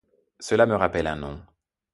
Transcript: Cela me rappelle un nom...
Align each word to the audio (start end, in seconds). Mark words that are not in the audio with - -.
Cela 0.39 0.65
me 0.65 0.73
rappelle 0.77 1.05
un 1.05 1.15
nom... 1.15 1.39